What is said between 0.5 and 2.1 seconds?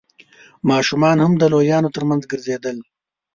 ماشومان هم د لويانو تر